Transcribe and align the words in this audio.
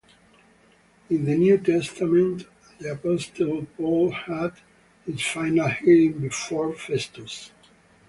In 1.11 1.25
the 1.25 1.37
New 1.37 1.59
Testament, 1.59 2.47
the 2.79 2.93
Apostle 2.93 3.67
Paul 3.77 4.09
had 4.09 4.53
his 5.05 5.21
final 5.21 5.69
hearing 5.69 6.13
before 6.17 6.73
Festus. 6.73 7.51